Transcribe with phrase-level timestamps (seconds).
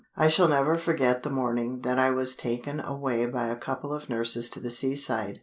[0.17, 4.09] I shall never forget the morning that I was taken away by a couple of
[4.09, 5.37] nurses to the seaside.